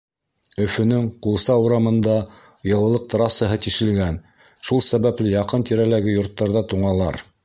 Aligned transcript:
Өфөнөң 0.63 1.03
Ҡулса 1.25 1.57
урамында 1.65 2.15
йылылыҡ 2.69 3.05
трассаһы 3.15 3.57
тишелгән, 3.65 4.17
шул 4.71 4.81
сәбәпле 4.87 5.35
яҡын-тирәләге 5.37 6.17
йорттарҙа 6.17 6.65
туңалар. 6.73 7.23